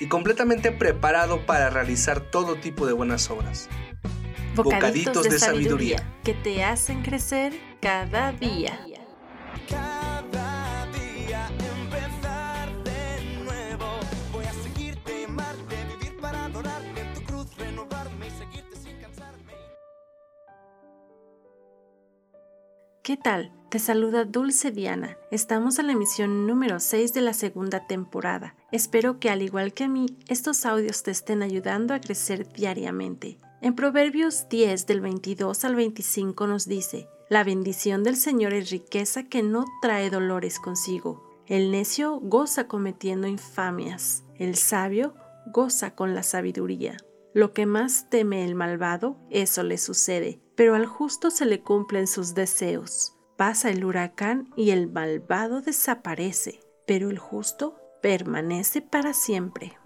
[0.00, 3.68] y completamente preparado para realizar todo tipo de buenas obras.
[4.54, 8.78] Bocaditos, de, sabiduría que te hacen crecer cada día.
[9.68, 13.86] Cada día empezar de nuevo.
[14.32, 19.52] Voy a seguirte, amarte, vivir para adorarte en tu cruz, renovarme y seguirte sin cansarme.
[23.02, 23.52] ¿Qué tal?
[23.74, 25.18] Te saluda Dulce Diana.
[25.32, 28.54] Estamos en la emisión número 6 de la segunda temporada.
[28.70, 33.40] Espero que al igual que a mí, estos audios te estén ayudando a crecer diariamente.
[33.62, 39.24] En Proverbios 10 del 22 al 25 nos dice, La bendición del Señor es riqueza
[39.24, 41.42] que no trae dolores consigo.
[41.48, 44.22] El necio goza cometiendo infamias.
[44.38, 45.16] El sabio
[45.52, 46.96] goza con la sabiduría.
[47.32, 52.06] Lo que más teme el malvado, eso le sucede, pero al justo se le cumplen
[52.06, 53.13] sus deseos.
[53.36, 59.76] Pasa el huracán y el malvado desaparece, pero el justo permanece para siempre.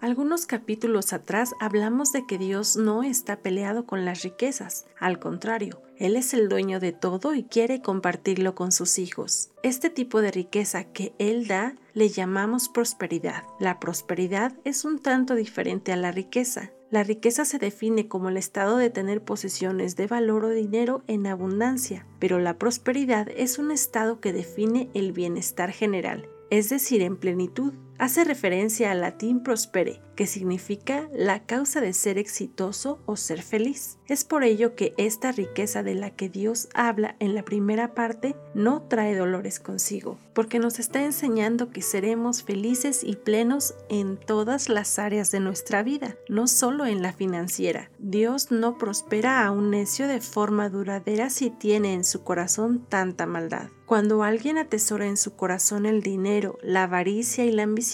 [0.00, 5.82] Algunos capítulos atrás hablamos de que Dios no está peleado con las riquezas, al contrario,
[5.96, 9.50] Él es el dueño de todo y quiere compartirlo con sus hijos.
[9.64, 13.42] Este tipo de riqueza que Él da le llamamos prosperidad.
[13.58, 16.70] La prosperidad es un tanto diferente a la riqueza.
[16.90, 21.26] La riqueza se define como el estado de tener posesiones de valor o dinero en
[21.26, 27.18] abundancia, pero la prosperidad es un estado que define el bienestar general, es decir, en
[27.18, 33.42] plenitud hace referencia al latín prospere, que significa la causa de ser exitoso o ser
[33.42, 33.98] feliz.
[34.06, 38.34] Es por ello que esta riqueza de la que Dios habla en la primera parte
[38.54, 44.68] no trae dolores consigo, porque nos está enseñando que seremos felices y plenos en todas
[44.68, 47.90] las áreas de nuestra vida, no solo en la financiera.
[47.98, 53.26] Dios no prospera a un necio de forma duradera si tiene en su corazón tanta
[53.26, 53.68] maldad.
[53.86, 57.87] Cuando alguien atesora en su corazón el dinero, la avaricia y la ambición,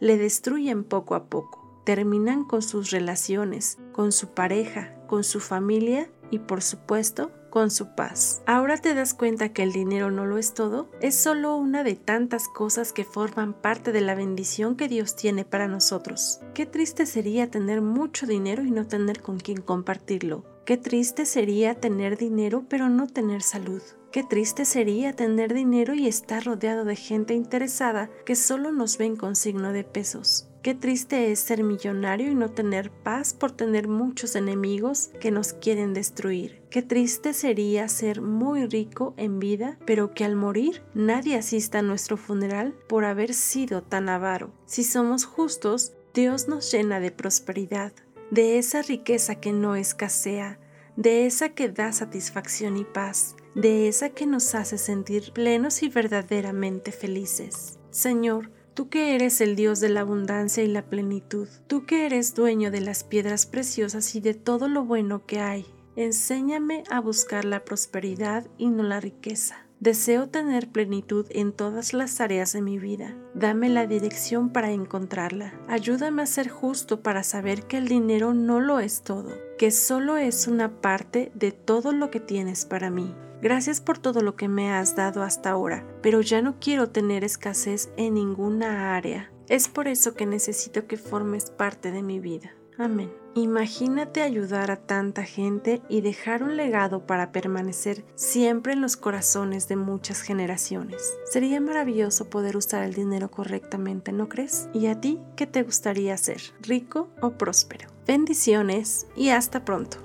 [0.00, 1.82] le destruyen poco a poco.
[1.84, 7.94] Terminan con sus relaciones, con su pareja, con su familia y por supuesto con su
[7.94, 8.42] paz.
[8.44, 11.94] Ahora te das cuenta que el dinero no lo es todo, es solo una de
[11.94, 16.40] tantas cosas que forman parte de la bendición que Dios tiene para nosotros.
[16.52, 20.44] Qué triste sería tener mucho dinero y no tener con quien compartirlo.
[20.66, 23.80] Qué triste sería tener dinero pero no tener salud.
[24.10, 29.14] Qué triste sería tener dinero y estar rodeado de gente interesada que solo nos ven
[29.14, 30.48] con signo de pesos.
[30.62, 35.52] Qué triste es ser millonario y no tener paz por tener muchos enemigos que nos
[35.52, 36.60] quieren destruir.
[36.68, 41.82] Qué triste sería ser muy rico en vida, pero que al morir nadie asista a
[41.82, 44.50] nuestro funeral por haber sido tan avaro.
[44.64, 47.92] Si somos justos, Dios nos llena de prosperidad,
[48.30, 50.58] de esa riqueza que no escasea,
[50.96, 55.88] de esa que da satisfacción y paz, de esa que nos hace sentir plenos y
[55.88, 57.78] verdaderamente felices.
[57.90, 62.34] Señor, tú que eres el Dios de la abundancia y la plenitud, tú que eres
[62.34, 65.66] dueño de las piedras preciosas y de todo lo bueno que hay,
[65.96, 69.65] enséñame a buscar la prosperidad y no la riqueza.
[69.80, 73.14] Deseo tener plenitud en todas las áreas de mi vida.
[73.34, 75.52] Dame la dirección para encontrarla.
[75.68, 80.16] Ayúdame a ser justo para saber que el dinero no lo es todo, que solo
[80.16, 83.14] es una parte de todo lo que tienes para mí.
[83.42, 87.22] Gracias por todo lo que me has dado hasta ahora, pero ya no quiero tener
[87.22, 89.30] escasez en ninguna área.
[89.48, 92.52] Es por eso que necesito que formes parte de mi vida.
[92.78, 93.10] Amén.
[93.34, 99.68] Imagínate ayudar a tanta gente y dejar un legado para permanecer siempre en los corazones
[99.68, 101.16] de muchas generaciones.
[101.26, 104.68] Sería maravilloso poder usar el dinero correctamente, ¿no crees?
[104.72, 106.40] ¿Y a ti qué te gustaría ser?
[106.60, 107.88] ¿Rico o próspero?
[108.06, 109.98] Bendiciones y hasta pronto.